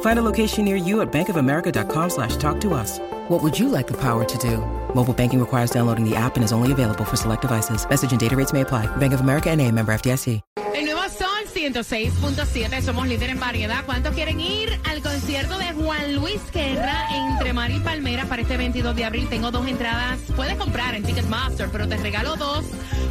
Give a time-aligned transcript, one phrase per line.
[0.00, 2.98] Find a location near you at bankofamerica.com slash talk to us.
[3.28, 4.58] What would you like the power to do?
[4.94, 7.86] Mobile banking requires downloading the app and is only available for select devices.
[7.88, 8.86] Message and data rates may apply.
[8.96, 10.40] Bank of America and a member FDIC.
[10.74, 13.84] El nuevo Sol 106.7, somos líder en variedad.
[13.86, 18.58] ¿Cuántos quieren ir al concierto de Juan Luis Guerra entre Mar y Palmera para este
[18.58, 19.26] 22 de abril?
[19.30, 20.18] Tengo dos entradas.
[20.36, 22.66] Puedes comprar en Ticketmaster, pero te regalo dos.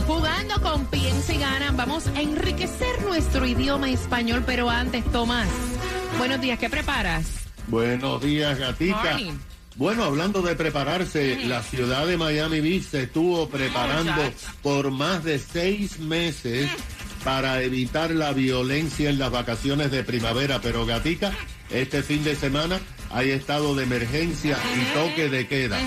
[0.05, 5.47] Jugando con Piensa y Gana, vamos a enriquecer nuestro idioma español, pero antes, Tomás.
[6.17, 7.25] Buenos días, ¿qué preparas?
[7.67, 9.03] Buenos días, gatita.
[9.03, 9.33] Morning.
[9.75, 14.13] Bueno, hablando de prepararse, la ciudad de Miami Beach se estuvo preparando
[14.61, 16.69] por más de seis meses
[17.25, 20.61] para evitar la violencia en las vacaciones de primavera.
[20.61, 21.33] Pero, gatica,
[21.69, 22.79] este fin de semana
[23.11, 25.77] hay estado de emergencia y toque de queda.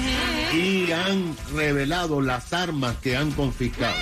[0.53, 3.97] Y han revelado las armas que han confiscado.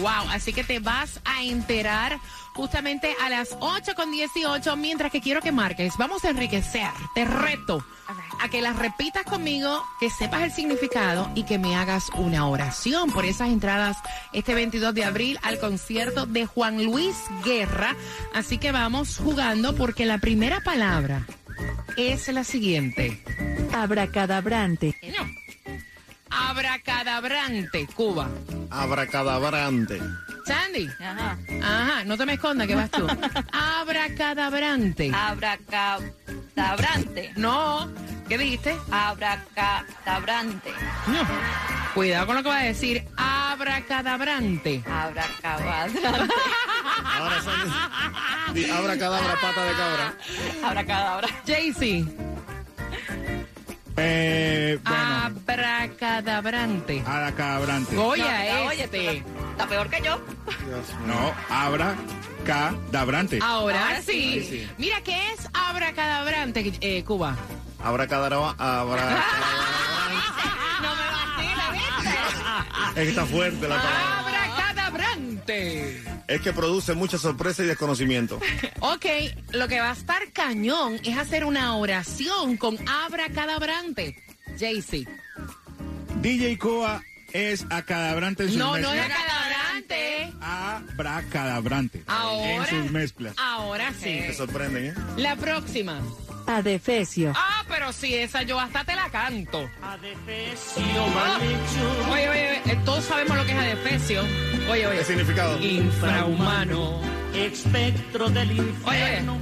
[0.00, 2.18] Wow, así que te vas a enterar
[2.56, 5.94] justamente a las 8 con 18, mientras que quiero que marques.
[5.98, 7.84] Vamos a enriquecer, te reto
[8.40, 13.12] a que las repitas conmigo, que sepas el significado y que me hagas una oración
[13.12, 13.96] por esas entradas
[14.32, 17.94] este 22 de abril al concierto de Juan Luis Guerra.
[18.34, 21.26] Así que vamos jugando porque la primera palabra
[21.96, 23.22] es la siguiente.
[23.74, 24.94] Abracadabrante.
[26.30, 28.30] Abracadabrante, Cuba.
[28.70, 30.00] Abracadabrante.
[30.46, 30.88] Sandy.
[31.00, 31.36] Ajá.
[31.62, 33.04] Ajá, no te me escondas que vas tú.
[33.52, 35.10] Abracadabrante.
[35.12, 37.32] Abracadabrante.
[37.34, 37.90] No,
[38.28, 38.76] ¿qué dijiste?
[38.90, 40.72] Abracadabrante.
[41.08, 41.18] No.
[41.94, 43.04] Cuidado con lo que vas a decir.
[43.16, 44.84] Abracadabrante.
[44.88, 46.06] Abracadabrante.
[46.06, 47.72] Ahora son...
[48.70, 50.14] Abracadabra, pata de cabra.
[50.62, 51.28] Abracadabra.
[51.46, 52.04] Jaycee.
[53.98, 57.02] Eh, Ah, bueno, Abracadabrante.
[57.06, 57.96] abracadabrante.
[57.96, 58.22] Oye,
[58.68, 59.24] Oye, este.
[59.52, 60.20] Está peor que yo.
[61.06, 63.38] No, abracadabrante.
[63.42, 64.44] Ahora Ahora sí.
[64.48, 64.68] sí.
[64.76, 67.36] Mira, ¿qué es abracadabrante, eh, Cuba?
[67.82, 69.02] Abracadabra, abra...
[70.82, 73.00] No me vacila, ¿viste?
[73.00, 74.25] Es que está fuerte la palabra.
[75.52, 76.02] Abracadabrante.
[76.28, 78.40] Es que produce mucha sorpresa y desconocimiento.
[78.80, 79.06] Ok,
[79.52, 84.16] lo que va a estar cañón es hacer una oración con abracadabrante.
[84.58, 85.06] Jaycee.
[86.20, 87.02] DJ Coa
[87.32, 89.18] es acadabrante en sus No, no es mezclas.
[89.18, 90.32] acadabrante.
[90.40, 92.02] Abracadabrante.
[92.06, 92.68] Ahora.
[92.70, 93.34] En sus mezclas.
[93.38, 94.20] Ahora sí.
[94.26, 94.94] Me sorprenden, ¿eh?
[95.16, 96.00] La próxima.
[96.46, 97.32] Adefesio.
[97.34, 99.68] Ah, pero si esa yo hasta te la canto.
[99.82, 104.22] Adefesio mal hecho, Oye, oye, oye, todos sabemos lo que es adefesio.
[104.70, 104.98] Oye, oye.
[104.98, 105.58] ¿Qué significado?
[105.60, 107.00] Infrahumano.
[107.34, 109.38] espectro del infierno,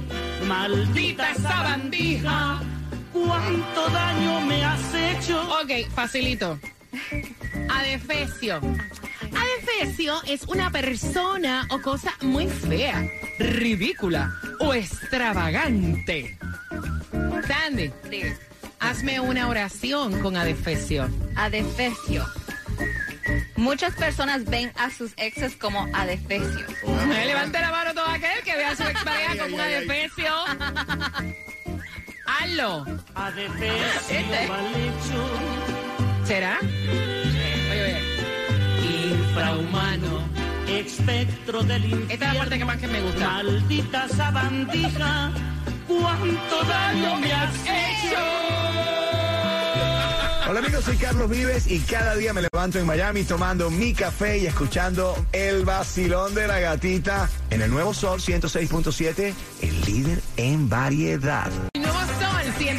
[0.47, 2.61] maldita esa bandija,
[3.13, 5.41] cuánto daño me has hecho.
[5.61, 6.59] Ok, facilito.
[7.69, 8.59] Adefesio.
[9.21, 13.07] Adefesio es una persona o cosa muy fea,
[13.39, 16.37] ridícula o extravagante.
[17.47, 18.21] Sandy, Sí.
[18.79, 21.09] hazme una oración con adefesio.
[21.35, 22.25] Adefesio.
[23.55, 26.69] Muchas personas ven a sus exes como adefesios.
[26.83, 30.33] Eh, Levante la mano todo aquel que vea a su expareja como un adefesio.
[32.27, 32.85] Hazlo.
[33.15, 34.47] Adefesio Este.
[34.47, 36.57] mal hecho, ¿Será?
[36.61, 39.11] Oye, oye.
[39.13, 40.25] Infrahumano.
[40.67, 43.27] espectro del infierno, Esta es la parte que más que me gusta.
[43.29, 45.31] maldita esa bandija,
[45.87, 48.19] cuánto daño me has hecho.
[50.47, 54.37] Hola amigos, soy Carlos Vives y cada día me levanto en Miami tomando mi café
[54.37, 60.69] y escuchando el vacilón de la gatita en el nuevo Sol 106.7, el líder en
[60.69, 61.51] variedad.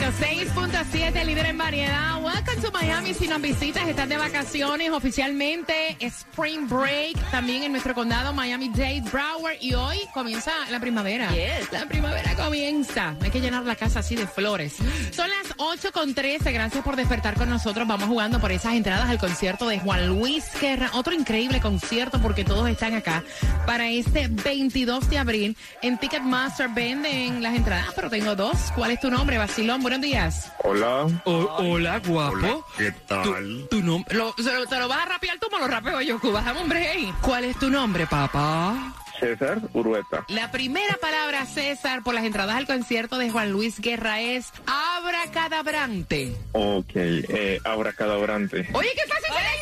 [0.07, 0.19] Nuevo
[0.55, 2.23] Sol 106.7, líder en variedad.
[2.23, 3.13] Welcome to Miami.
[3.13, 5.97] Si nos visitas, estás de vacaciones oficialmente.
[5.99, 9.57] Spring Break también en nuestro condado Miami-Dade, Broward.
[9.61, 11.31] Y hoy comienza la primavera.
[11.31, 11.73] Yes.
[11.73, 13.17] La primavera comienza.
[13.21, 14.77] Hay que llenar la casa así de flores.
[15.11, 16.53] Son las 8 con 13.
[16.53, 17.87] Gracias por despertar con nosotros.
[17.87, 20.91] Vamos jugando por esas entradas al concierto de Juan Luis Guerra.
[20.95, 23.23] Otro increíble concierto porque todos están acá
[23.67, 25.57] para este 22 de abril.
[25.83, 28.57] En Ticketmaster venden las entradas, pero tengo dos.
[28.75, 29.83] ¿Cuál es tu nombre, Basilón?
[29.83, 30.51] Buenos días.
[30.63, 31.07] Hola.
[31.25, 32.37] hola, guapo.
[32.37, 33.67] Hola, ¿qué tal?
[33.71, 34.15] Tu, nombre.
[34.17, 36.43] Lo, se lo- ¿Te lo vas a rapear tú o me lo rapeo yo, Cuba?
[36.43, 37.13] Dame.
[37.23, 38.95] ¿Cuál es tu nombre, papá?
[39.19, 40.25] César Urueta.
[40.29, 46.35] La primera palabra, César, por las entradas al concierto de Juan Luis Guerra es abracadabrante.
[46.53, 48.69] Ok, eh, abracadabrante.
[48.73, 49.57] Oye, ¿qué pasa con la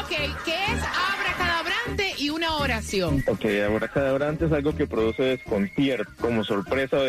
[0.00, 0.08] Ok,
[0.44, 1.35] ¿qué es abracadabrante
[2.26, 3.22] y una oración?
[3.28, 7.02] Ok, abracadabrante es algo que produce desconcierto, como sorpresa o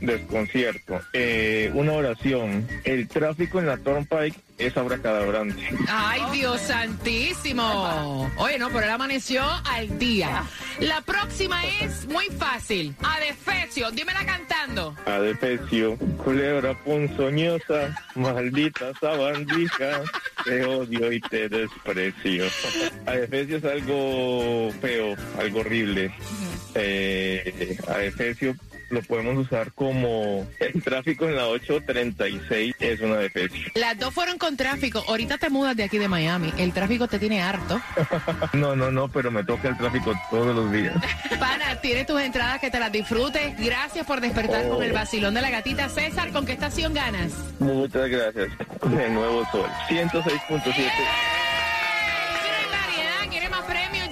[0.00, 1.00] desconcierto.
[1.14, 2.68] Eh, una oración.
[2.84, 5.62] El tráfico en la Turnpike es abracadabrante.
[5.88, 8.30] Ay, Dios santísimo.
[8.36, 10.44] Oye, no, pero él amaneció al día.
[10.80, 12.94] La próxima es muy fácil.
[13.02, 14.94] Adefesio, dímela cantando.
[15.06, 20.02] Adefesio, culebra ponzoñosa, maldita sabandija,
[20.44, 22.44] te odio y te desprecio.
[23.06, 26.12] Adefesio es algo feo, algo horrible.
[26.74, 28.54] Eh, adefesio
[28.90, 33.70] lo podemos usar como el tráfico en la 836 es una adefesio.
[33.74, 35.04] Las dos fueron con tráfico.
[35.06, 36.52] Ahorita te mudas de aquí de Miami.
[36.58, 37.80] El tráfico te tiene harto.
[38.52, 40.94] No, no, no, pero me toca el tráfico todos los días.
[41.38, 43.56] Pana, tiene tus entradas que te las disfrutes.
[43.58, 45.88] Gracias por despertar con el vacilón de la gatita.
[45.88, 47.32] César, ¿con qué estación ganas?
[47.58, 48.48] Muchas gracias.
[48.82, 49.68] De nuevo sol.
[49.88, 51.37] 106.7.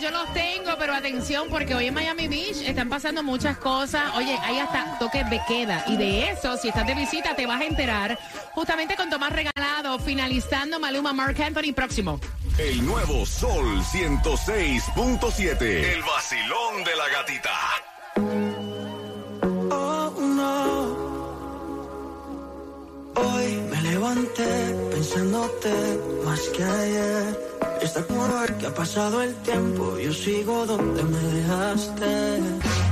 [0.01, 4.15] Yo los tengo, pero atención porque hoy en Miami Beach están pasando muchas cosas.
[4.17, 7.61] Oye, hay hasta toque de queda y de eso, si estás de visita, te vas
[7.61, 8.19] a enterar
[8.53, 12.21] justamente con Tomás Regalado, finalizando Maluma Mark Anthony próximo.
[12.59, 15.63] El nuevo Sol 106.7.
[15.63, 17.51] El vacilón de la gatita.
[19.71, 21.07] Oh, no.
[23.15, 27.56] Hoy me levanté pensándote más que ayer.
[27.81, 29.99] Está como ver que ha pasado el tiempo.
[29.99, 32.86] Yo sigo donde me dejaste.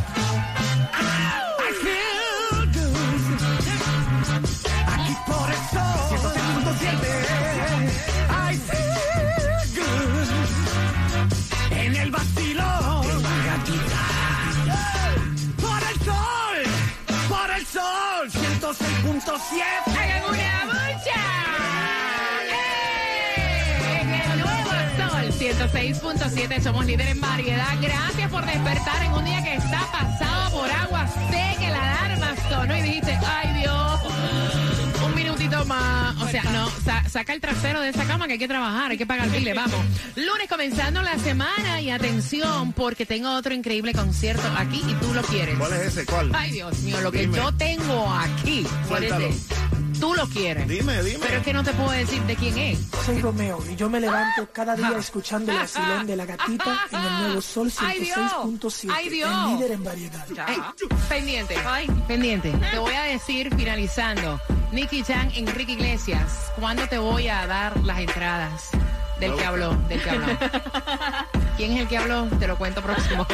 [25.75, 27.67] 106.7 somos líderes en variedad.
[27.81, 31.07] Gracias por despertar en un día que está pasado por agua.
[31.31, 34.01] Sé que la alarma sonó y dijiste, ay Dios,
[35.05, 36.15] un minutito más.
[36.23, 38.99] O sea, no, sa- saca el trasero de esa cama que hay que trabajar, hay
[38.99, 39.81] que pagar biles, vamos.
[40.15, 45.23] Lunes comenzando la semana y atención porque tengo otro increíble concierto aquí y tú lo
[45.23, 45.59] quieres.
[45.59, 46.07] ¿Cuál es ese?
[46.07, 46.31] ¿Cuál?
[46.35, 48.65] Ay, Dios mío, lo que yo tengo aquí.
[48.87, 49.29] Suéltalo.
[50.05, 50.69] Tú lo quieres.
[50.69, 51.25] Dime, dime.
[51.25, 52.79] Pero es que no te puedo decir de quién es.
[53.07, 57.01] Soy Romeo y yo me levanto cada día escuchando el vacilón de la gatita en
[57.01, 58.19] el nuevo Sol Ay, Dios.
[58.19, 58.93] 106.7.
[58.95, 59.31] Ay, Dios.
[59.33, 60.27] El líder en variedad.
[60.47, 60.59] Ey,
[61.09, 61.57] pendiente.
[62.07, 62.53] Pendiente.
[62.71, 64.39] Te voy a decir, finalizando,
[64.73, 68.73] Nicky Chan, Enrique Iglesias, ¿cuándo te voy a dar las entradas?
[69.21, 70.27] Del que habló, del que habló.
[71.57, 72.27] ¿Quién es el que habló?
[72.39, 73.27] Te lo cuento próximo.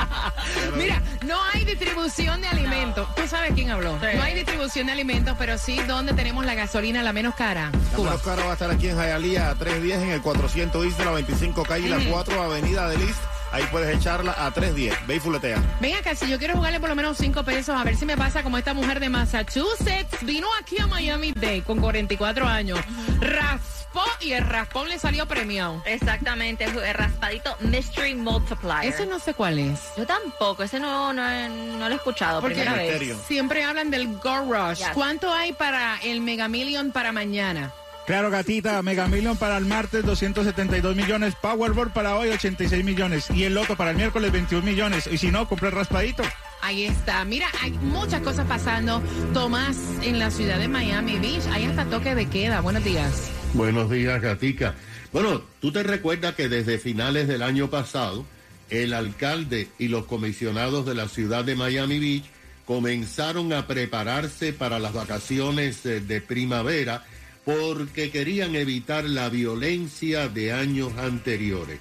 [0.76, 3.12] Mira, no hay distribución de alimentos.
[3.14, 3.98] Tú sabes quién habló.
[3.98, 7.70] No hay distribución de alimentos, pero sí donde tenemos la gasolina la menos cara.
[7.90, 8.10] La Cuba.
[8.10, 11.04] menos cara va a estar aquí en Hialeah a 310 en el 400 East de
[11.04, 13.20] la 25 calle y la 4 Avenida del East.
[13.52, 15.06] Ahí puedes echarla a 310.
[15.06, 15.62] Ve y fuletea.
[15.80, 18.16] Ven acá, si yo quiero jugarle por lo menos 5 pesos, a ver si me
[18.16, 20.18] pasa como esta mujer de Massachusetts.
[20.22, 22.78] Vino aquí a Miami Dade con 44 años.
[23.20, 25.82] Raspó y el raspón le salió premiado.
[25.84, 28.84] Exactamente, el raspadito Mystery Multiplier.
[28.84, 29.80] Ese no sé cuál es.
[29.96, 32.40] Yo tampoco, ese no, no, no lo he escuchado.
[32.40, 33.16] Porque primera vez.
[33.26, 34.78] Siempre hablan del Go Rush.
[34.78, 34.88] Yes.
[34.94, 37.72] ¿Cuánto hay para el Mega Million para mañana?
[38.10, 43.44] Claro, gatita, Mega Million para el martes 272 millones, Powerball para hoy 86 millones y
[43.44, 45.08] el Loto para el miércoles 21 millones.
[45.12, 46.24] Y si no, compré el raspadito.
[46.60, 47.24] Ahí está.
[47.24, 49.00] Mira, hay muchas cosas pasando.
[49.32, 52.60] Tomás, en la ciudad de Miami Beach, hay hasta toque de queda.
[52.60, 53.30] Buenos días.
[53.54, 54.74] Buenos días, Gatica.
[55.12, 58.26] Bueno, tú te recuerdas que desde finales del año pasado,
[58.70, 62.24] el alcalde y los comisionados de la ciudad de Miami Beach
[62.64, 67.04] comenzaron a prepararse para las vacaciones eh, de primavera
[67.44, 71.78] porque querían evitar la violencia de años anteriores.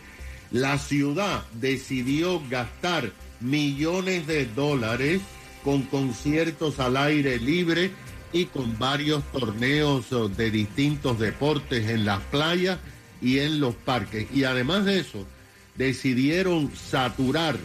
[0.51, 5.21] La ciudad decidió gastar millones de dólares
[5.63, 7.91] con conciertos al aire libre
[8.31, 12.79] y con varios torneos oh, de distintos deportes en las playas
[13.21, 14.27] y en los parques.
[14.33, 15.25] Y además de eso,
[15.75, 17.57] decidieron saturar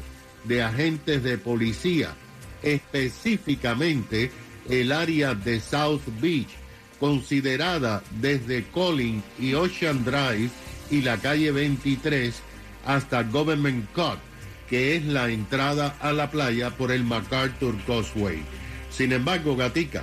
[0.44, 2.14] de agentes de policía,
[2.62, 4.30] específicamente
[4.68, 6.48] el área de South Beach,
[7.04, 10.48] considerada desde Collins y Ocean Drive
[10.90, 12.34] y la calle 23
[12.86, 14.16] hasta Government Cut,
[14.70, 18.38] que es la entrada a la playa por el MacArthur Causeway.
[18.90, 20.02] Sin embargo, Gatica,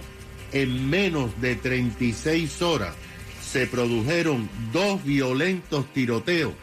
[0.51, 2.93] en menos de 36 horas
[3.41, 6.53] se produjeron dos violentos tiroteos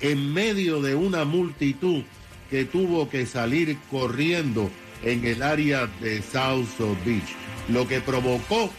[0.00, 2.02] en medio de una multitud
[2.50, 4.68] que tuvo que salir corriendo
[5.04, 6.66] en el área de South
[7.06, 7.36] Beach,
[7.68, 8.72] lo que provocó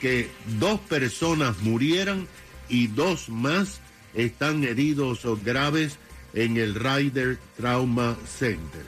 [0.00, 2.26] que dos personas murieran
[2.68, 3.80] y dos más
[4.14, 5.98] están heridos o graves
[6.34, 8.84] en el Ryder Trauma Center.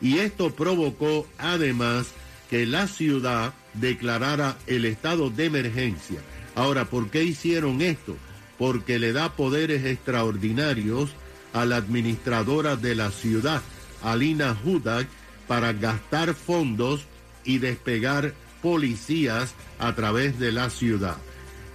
[0.00, 2.08] Y esto provocó además
[2.50, 6.20] que la ciudad declarara el estado de emergencia.
[6.54, 8.16] Ahora, ¿por qué hicieron esto?
[8.58, 11.10] Porque le da poderes extraordinarios
[11.52, 13.62] a la administradora de la ciudad,
[14.02, 15.06] Alina Hudak,
[15.48, 17.06] para gastar fondos
[17.44, 21.16] y despegar policías a través de la ciudad.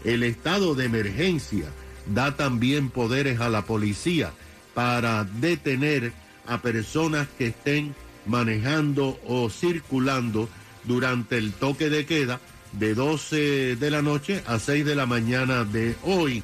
[0.04, 1.66] El estado de emergencia
[2.08, 4.32] da también poderes a la policía
[4.74, 6.14] para detener
[6.48, 7.94] a personas que estén
[8.26, 10.50] manejando o circulando
[10.86, 12.40] durante el toque de queda
[12.74, 16.44] de 12 de la noche a 6 de la mañana de hoy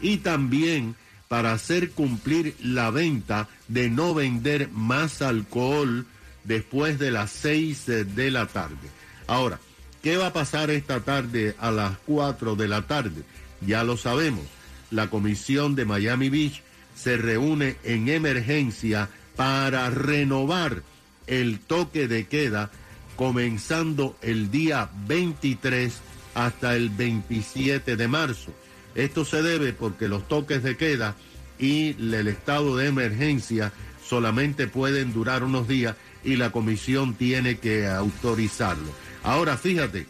[0.00, 0.96] y también
[1.28, 6.06] para hacer cumplir la venta de no vender más alcohol
[6.44, 8.88] después de las 6 de la tarde.
[9.26, 9.58] Ahora,
[10.04, 13.22] ¿qué va a pasar esta tarde a las 4 de la tarde?
[13.66, 14.44] Ya lo sabemos.
[14.90, 16.62] La comisión de Miami Beach
[16.94, 20.82] se reúne en emergencia para renovar
[21.26, 22.70] el toque de queda
[23.16, 25.94] comenzando el día 23
[26.34, 28.52] hasta el 27 de marzo.
[28.94, 31.16] Esto se debe porque los toques de queda
[31.58, 33.72] y el estado de emergencia
[34.06, 39.03] solamente pueden durar unos días y la comisión tiene que autorizarlo.
[39.24, 40.06] Ahora fíjate,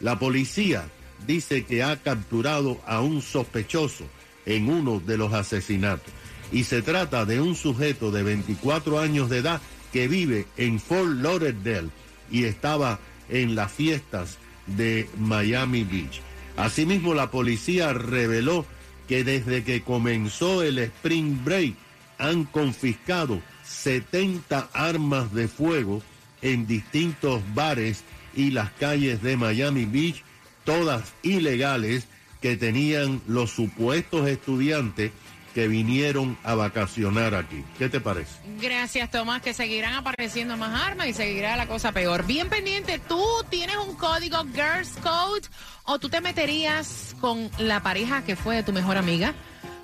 [0.00, 0.84] la policía
[1.26, 4.04] dice que ha capturado a un sospechoso
[4.46, 6.12] en uno de los asesinatos
[6.50, 9.60] y se trata de un sujeto de 24 años de edad
[9.92, 11.90] que vive en Fort Lauderdale
[12.30, 12.98] y estaba
[13.28, 16.20] en las fiestas de Miami Beach.
[16.56, 18.66] Asimismo, la policía reveló
[19.06, 21.74] que desde que comenzó el Spring Break
[22.18, 26.02] han confiscado 70 armas de fuego
[26.42, 28.02] en distintos bares
[28.38, 30.22] y las calles de Miami Beach,
[30.64, 32.06] todas ilegales
[32.40, 35.10] que tenían los supuestos estudiantes
[35.54, 37.64] que vinieron a vacacionar aquí.
[37.78, 38.30] ¿Qué te parece?
[38.60, 42.24] Gracias, Tomás, que seguirán apareciendo más armas y seguirá la cosa peor.
[42.26, 45.48] Bien pendiente, ¿tú tienes un código Girls Code
[45.82, 49.34] o tú te meterías con la pareja que fue tu mejor amiga?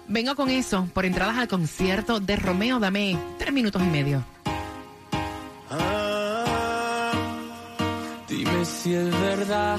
[0.07, 2.79] Vengo con eso por entradas al concierto de Romeo.
[2.79, 4.34] Dame tres minutos y medio.
[8.65, 9.79] Si es verdad.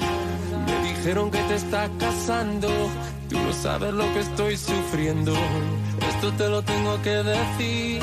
[0.66, 2.68] Me dijeron que te está casando.
[3.28, 5.34] Tú no sabes lo que estoy sufriendo.
[6.08, 8.02] Esto te lo tengo que decir.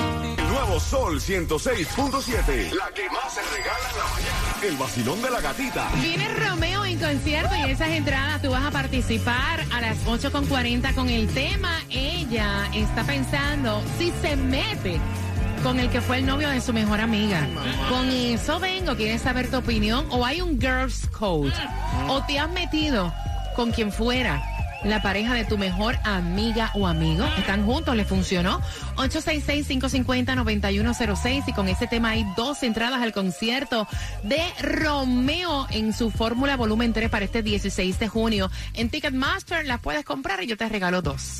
[0.49, 2.73] Nuevo Sol 106.7.
[2.73, 4.67] La que más se regala en la mañana.
[4.67, 5.89] El vacilón de la gatita.
[6.01, 11.09] Viene Romeo en concierto y esas entradas tú vas a participar a las 8.40 con
[11.09, 11.81] el tema.
[11.89, 14.99] Ella está pensando si se mete
[15.63, 17.47] con el que fue el novio de su mejor amiga.
[17.89, 20.05] Con eso vengo, ¿quieres saber tu opinión?
[20.09, 21.53] ¿O hay un Girls Code?
[22.09, 23.13] ¿O te has metido
[23.55, 24.43] con quien fuera?
[24.83, 27.23] la pareja de tu mejor amiga o amigo.
[27.37, 28.59] Están juntos, le funcionó.
[28.97, 33.87] 866-550-9106 y con ese tema hay dos entradas al concierto
[34.23, 38.51] de Romeo en su fórmula volumen 3 para este 16 de junio.
[38.73, 41.39] En Ticketmaster las puedes comprar y yo te regalo dos.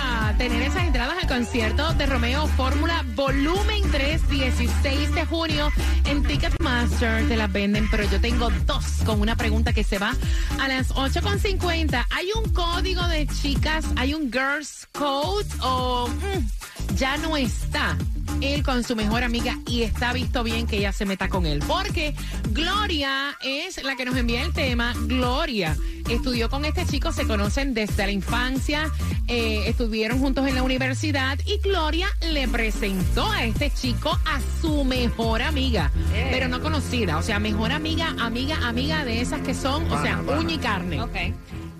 [0.41, 5.69] tener esas entradas al concierto de Romeo Fórmula Volumen 3, 16 de junio
[6.05, 7.27] en Ticketmaster.
[7.27, 10.15] Te las venden, pero yo tengo dos con una pregunta que se va
[10.59, 12.07] a las 8.50.
[12.09, 13.85] ¿Hay un código de chicas?
[13.97, 15.45] ¿Hay un Girls Code?
[15.61, 17.95] ¿O mm, ya no está?
[18.41, 21.63] Él con su mejor amiga y está visto bien que ella se meta con él.
[21.67, 22.13] Porque
[22.51, 24.93] Gloria es la que nos envía el tema.
[25.05, 25.77] Gloria
[26.09, 28.91] estudió con este chico, se conocen desde la infancia,
[29.27, 34.83] eh, estuvieron juntos en la universidad y Gloria le presentó a este chico a su
[34.83, 36.27] mejor amiga, Eh.
[36.31, 40.19] pero no conocida, o sea, mejor amiga, amiga, amiga de esas que son, o sea,
[40.37, 40.99] uña y carne.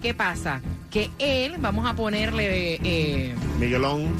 [0.02, 0.62] ¿Qué pasa?
[0.90, 4.16] Que él, vamos a ponerle, eh, Miguelón.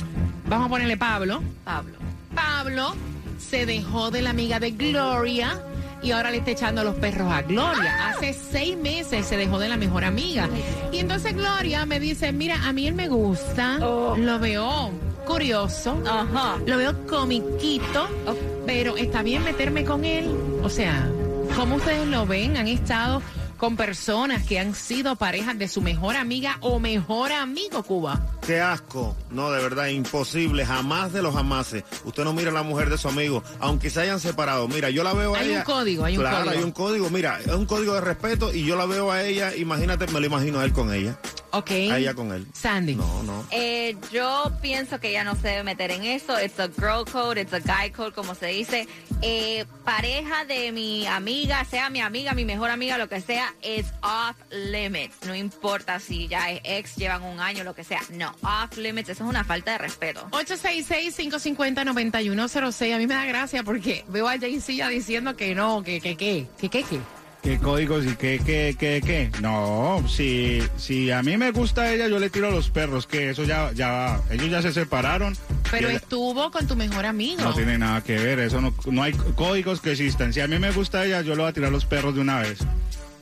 [0.48, 1.42] vamos a ponerle Pablo.
[1.64, 2.01] Pablo.
[2.36, 2.94] Pablo
[3.38, 5.62] se dejó de la amiga de Gloria
[6.04, 8.10] y ahora le está echando los perros a Gloria.
[8.10, 10.50] Hace seis meses se dejó de la mejor amiga.
[10.92, 14.92] Y entonces Gloria me dice, mira, a mí él me gusta, lo veo
[15.26, 16.02] curioso,
[16.66, 18.36] lo veo comiquito, Oh.
[18.66, 20.36] pero está bien meterme con él.
[20.64, 21.08] O sea,
[21.56, 22.58] ¿cómo ustedes lo ven?
[22.58, 23.22] Han estado
[23.58, 28.20] con personas que han sido parejas de su mejor amiga o mejor amigo, Cuba.
[28.46, 29.16] Qué asco.
[29.30, 30.66] No, de verdad, imposible.
[30.66, 31.84] Jamás de los jamases.
[32.06, 34.68] Usted no mira a la mujer de su amigo, aunque se hayan separado.
[34.68, 35.60] Mira, yo la veo a Hay ella.
[35.60, 36.52] un código, hay un claro, código.
[36.58, 37.10] hay un código.
[37.12, 39.56] Mira, es un código de respeto y yo la veo a ella.
[39.56, 41.18] Imagínate, me lo imagino a él con ella.
[41.54, 41.70] Ok.
[41.72, 42.48] A ella con él.
[42.54, 42.96] Sandy.
[42.96, 43.46] No, no.
[43.52, 46.42] Eh, yo pienso que ella no se debe meter en eso.
[46.42, 48.88] It's a girl code, it's a guy code, como se dice.
[49.22, 53.86] Eh, pareja de mi amiga, sea mi amiga, mi mejor amiga, lo que sea, es
[54.02, 55.18] off limits.
[55.28, 58.00] No importa si ya es ex, llevan un año, lo que sea.
[58.12, 60.28] No, off limits, eso es una falta de respeto.
[60.32, 62.96] 866-550-9106.
[62.96, 66.16] A mí me da gracia porque veo a Jay ya diciendo que no, que, que,
[66.16, 67.00] que, que, que, que.
[67.42, 69.32] ¿Qué códigos y qué, qué, qué, qué?
[69.42, 73.32] No, si, si a mí me gusta ella, yo le tiro a los perros, que
[73.32, 75.36] eso ya, ya, ellos ya se separaron.
[75.72, 77.42] Pero estuvo con tu mejor amigo.
[77.42, 80.34] no tiene nada que ver, eso no, no hay códigos que existan.
[80.34, 82.22] Si a mí me gusta ella, yo le voy a tirar a los perros de
[82.22, 82.60] una vez.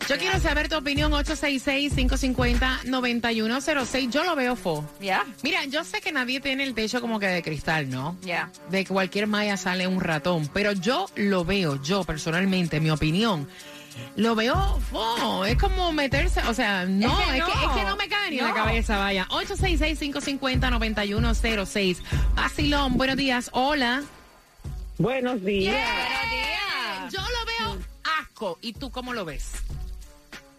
[0.10, 4.10] Yo quiero saber tu opinión, 866-550-9106.
[4.10, 4.84] Yo lo veo fo.
[5.00, 5.24] ¿Ya?
[5.44, 8.18] Mira, yo sé que nadie tiene el techo como que de cristal, ¿no?
[8.24, 8.50] Ya.
[8.72, 10.50] De que cualquier malla sale un ratón.
[10.52, 13.48] Pero yo lo veo, yo personalmente, mi opinión.
[14.16, 17.48] Lo veo, fo, es como meterse, o sea, no, Es es que que, no.
[17.72, 19.28] es que no me cae ni en la cabeza, vaya.
[19.30, 21.98] 866-550-9106.
[22.34, 24.02] Basilón, buenos días, hola.
[24.98, 25.76] Buenos días.
[25.76, 27.14] Buenos días.
[27.14, 27.78] Yo lo veo
[28.22, 28.58] asco.
[28.62, 29.52] ¿Y tú cómo lo ves?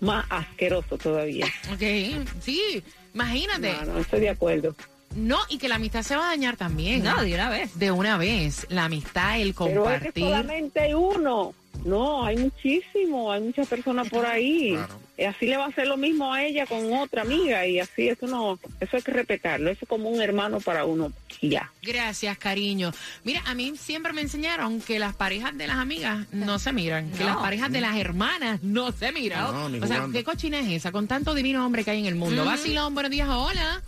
[0.01, 1.47] Más asqueroso todavía.
[1.73, 2.83] Ok, sí,
[3.15, 3.73] imagínate.
[3.85, 4.75] No, no estoy de acuerdo.
[5.15, 7.03] No, y que la amistad se va a dañar también.
[7.03, 7.79] No, de una vez.
[7.79, 8.67] De una vez.
[8.71, 10.25] La amistad, el Pero es que compartir.
[10.25, 11.55] solamente uno.
[11.85, 14.73] No, hay muchísimo, hay muchas personas por ahí.
[14.73, 15.01] Claro.
[15.17, 18.09] Y así le va a hacer lo mismo a ella con otra amiga y así
[18.09, 21.71] eso no, eso hay que respetarlo, eso es como un hermano para uno y ya.
[21.83, 22.93] Gracias, cariño.
[23.23, 27.11] Mira, a mí siempre me enseñaron que las parejas de las amigas no se miran,
[27.11, 29.73] que las parejas de las hermanas no se miran.
[29.73, 30.09] No, o sea.
[30.11, 30.91] ¿qué cochina es esa?
[30.91, 32.47] Con tanto divino hombre que hay en el mundo.
[32.47, 33.83] Vacilón, buenos días, hola.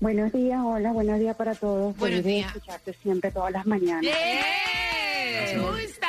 [0.00, 1.96] Buenos días, hola, buenos días para todos.
[1.96, 2.54] Buenos Feliz de días.
[2.54, 4.04] escucharte siempre todas las mañanas.
[5.38, 6.08] Me gusta.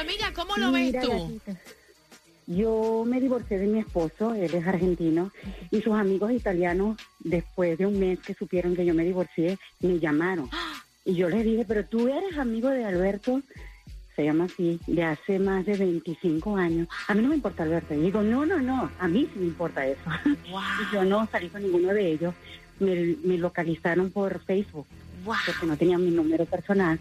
[0.00, 1.10] Amiga, ¿cómo lo ves tú?
[1.10, 1.60] gatita,
[2.46, 5.30] Yo me divorcié de mi esposo, él es argentino,
[5.70, 9.98] y sus amigos italianos, después de un mes que supieron que yo me divorcié, me
[9.98, 10.48] llamaron.
[11.04, 13.42] Y yo les dije, pero tú eres amigo de Alberto,
[14.14, 16.86] se llama así, de hace más de 25 años.
[17.08, 17.92] A mí no me importa Alberto.
[17.94, 20.00] Y digo, no, no, no, a mí sí me importa eso.
[20.46, 22.32] Y yo no salí con ninguno de ellos.
[22.78, 24.86] Me, me localizaron por Facebook,
[25.24, 25.34] Wow.
[25.44, 27.00] porque no tenían mi número personal.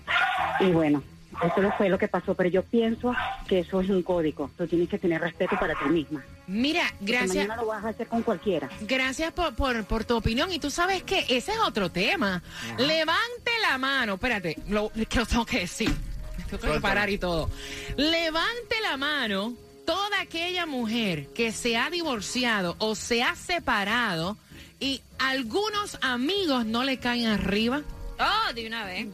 [0.59, 1.03] Y bueno,
[1.43, 2.35] eso fue lo que pasó.
[2.35, 3.13] Pero yo pienso
[3.47, 4.49] que eso es un código.
[4.57, 6.23] Tú tienes que tener respeto para ti misma.
[6.47, 7.47] Mira, gracias.
[7.47, 8.69] mañana lo vas a hacer con cualquiera.
[8.81, 10.51] Gracias por, por, por tu opinión.
[10.51, 12.41] Y tú sabes que ese es otro tema.
[12.77, 14.15] Levante la mano.
[14.15, 15.89] Espérate, lo, que lo tengo que decir.
[15.89, 16.81] Tengo que Suéltalo.
[16.81, 17.49] parar y todo.
[17.97, 19.53] Levante la mano
[19.85, 24.37] toda aquella mujer que se ha divorciado o se ha separado
[24.79, 27.81] y algunos amigos no le caen arriba.
[28.19, 29.07] Oh, de una vez.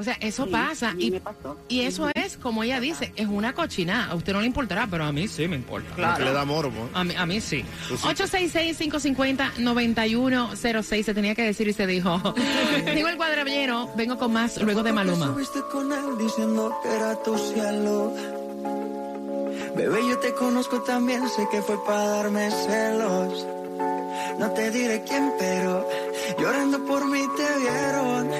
[0.00, 0.94] O sea, eso Sí, pasa.
[0.98, 1.58] Y, me pasó.
[1.68, 4.06] y eso es, como ella dice, es una cochinada.
[4.10, 5.94] A usted no le importará, pero a mí sí me importa.
[5.94, 6.88] Como que le da morbo.
[6.94, 7.62] A mí, a mí sí.
[7.86, 8.06] Tú sí.
[8.08, 11.02] 866-550-9106.
[11.04, 12.18] Se tenía que decir y se dijo.
[12.94, 15.26] Digo el cuadrallero, vengo con más luego de Maluma.
[15.26, 18.14] Estuviste con él diciendo que era tu cielo.
[19.76, 23.46] Bebé, yo te conozco también, sé que fue para darme celos.
[24.38, 25.86] No te diré quién, pero
[26.38, 28.30] llorando por mí te vieron.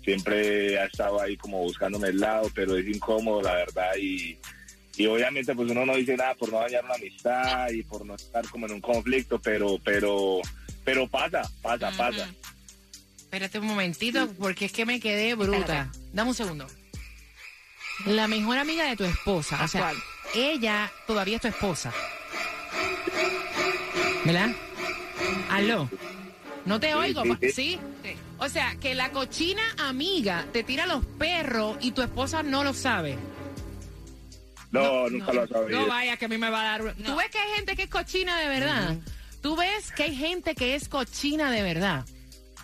[0.07, 4.39] siempre ha estado ahí como buscándome el lado, pero es incómodo, la verdad, y,
[4.97, 8.15] y obviamente pues uno no dice nada por no dañar una amistad y por no
[8.15, 10.41] estar como en un conflicto, pero, pero,
[10.85, 12.33] pero pasa, pasa, pasa.
[13.17, 15.91] Espérate un momentito, porque es que me quedé bruta.
[16.13, 16.69] Dame un segundo.
[18.05, 19.93] La mejor amiga de tu esposa, o sea,
[20.37, 21.93] ella todavía es tu esposa.
[24.25, 24.55] ¿Verdad?
[25.51, 25.91] Aló.
[26.65, 27.51] No te oigo, sí.
[27.53, 27.79] ¿sí?
[28.39, 32.75] O sea, que la cochina amiga te tira los perros y tu esposa no lo
[32.75, 33.17] sabe.
[34.71, 35.81] No, nunca lo has sabido.
[35.81, 36.95] No vaya, que a mí me va a dar...
[36.97, 38.97] ¿Tú ves que hay gente que es cochina de verdad?
[39.41, 42.05] ¿Tú ves que hay gente que es cochina de verdad?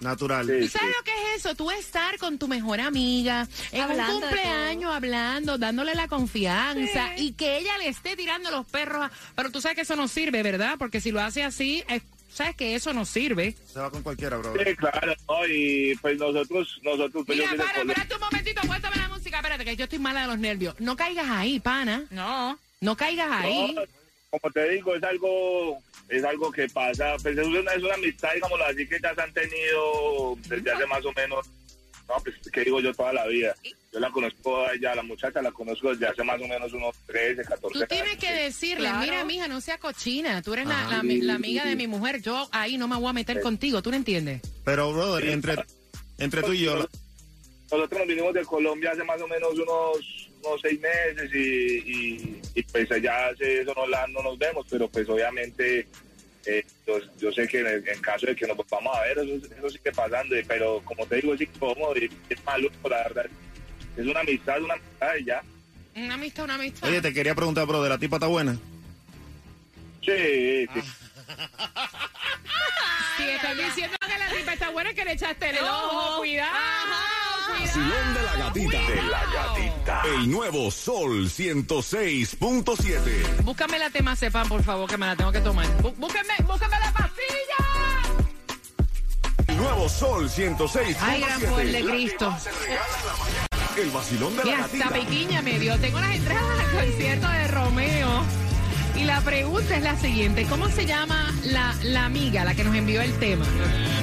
[0.00, 0.44] Natural.
[0.46, 1.54] ¿Tú sabes lo que es eso?
[1.54, 7.32] Tú estar con tu mejor amiga en Hablando un cumpleaños, hablando, dándole la confianza y
[7.34, 9.04] que ella le esté tirando los perros.
[9.04, 10.74] a- Pero tú sabes que eso no sirve, ¿verdad?
[10.76, 13.54] Porque si lo hace así, es- sabes que eso no sirve.
[13.72, 14.52] Se va con cualquiera, bro.
[14.52, 17.92] Sí, claro, no, y pues nosotros, nosotros, pues yo Mira, Colombia.
[17.92, 19.36] espérate un momentito, cuéntame la música.
[19.36, 20.74] Espérate, que yo estoy mala de los nervios.
[20.78, 22.04] No caigas ahí, pana.
[22.10, 22.58] No.
[22.80, 23.72] No caigas ahí.
[23.74, 23.82] No,
[24.30, 28.30] como te digo, es algo, es algo que pasa, pues es una, es una amistad,
[28.34, 31.46] digámoslo así, que ya se han tenido desde hace más o menos,
[32.08, 33.54] no, pues, que digo yo toda la vida.
[33.92, 36.96] Yo la conozco a ella, la muchacha la conozco desde hace más o menos unos
[37.06, 38.18] 13, 14 Tú tienes años.
[38.24, 39.00] que decirle, Claro.
[39.00, 40.40] mira, mija, no sea cochina.
[40.42, 42.22] Tú eres la, la mi- la amiga de mi mujer.
[42.22, 43.82] Yo ahí no me voy a meter contigo.
[43.82, 44.40] ¿Tú no entiendes?
[44.64, 45.56] Pero, brother, entre,
[46.18, 46.88] entre tú y yo,
[47.70, 52.40] Nosotros nos vinimos de Colombia hace más o menos unos, unos seis meses y, y,
[52.54, 55.86] y, pues ya hace eso no, la- no nos vemos, pero pues obviamente
[56.46, 59.18] eh, yo, yo sé que en, el- en caso de que nos vamos a ver,
[59.18, 63.26] eso, eso sigue pasando, pero como te digo, es incómodo y es maluco, la verdad.
[63.96, 65.42] Es una amistad, una amistad y ya.
[65.94, 66.88] Una amistad, una amistad.
[66.88, 68.56] oye, te quería preguntar, brother, ¿la tipa está buena?
[70.04, 70.80] Sí, sí.
[73.16, 76.18] Si estás diciendo que la tipa está buena, que le echaste el ojo.
[76.18, 76.50] Cuidado.
[77.60, 78.78] Vacilón de la gatita.
[78.78, 80.02] De la gatita.
[80.16, 83.42] El nuevo Sol 106.7.
[83.44, 85.66] Búscame la tema sepan, por favor, que me la tengo que tomar.
[85.82, 88.26] Bú- Búsqueme, búsqueme la pastilla.
[89.48, 90.96] El nuevo Sol 106.7.
[91.00, 92.36] Ay, gran poder de Cristo.
[93.76, 94.90] El vacilón de Y la hasta gatita.
[95.00, 95.78] piquiña me dio.
[95.78, 98.22] Tengo las entradas al concierto de Romeo.
[98.96, 100.44] Y la pregunta es la siguiente.
[100.46, 103.46] ¿Cómo se llama la, la amiga, la que nos envió el tema?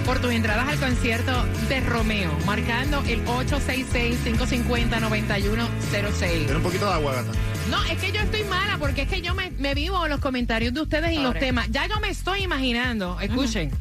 [0.06, 6.20] Por tus entradas al concierto de Romeo, marcando el 866-550-9106.
[6.20, 7.32] Tiene un poquito de agua, gata.
[7.70, 10.74] No, es que yo estoy mala porque es que yo me, me vivo los comentarios
[10.74, 11.68] de ustedes y los temas.
[11.70, 13.72] Ya yo me estoy imaginando, escuchen.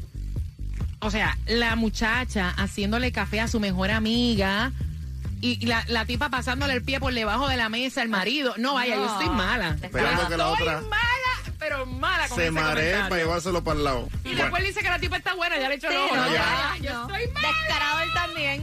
[1.00, 4.72] O sea, la muchacha haciéndole café a su mejor amiga
[5.40, 8.54] y la, la tipa pasándole el pie por debajo de la mesa al marido.
[8.58, 9.76] No, vaya, yo estoy mala.
[9.80, 11.07] Esperando Yo que la estoy otra mala,
[11.68, 13.08] pero mala con se ese comentario.
[13.10, 14.08] para llevárselo para el lado.
[14.24, 16.16] Y después dice que la tipa está buena, ya le echó el Sí, ojo.
[16.16, 17.48] no, No, ya, ya, yo estoy mala.
[17.48, 18.56] Descarado él también.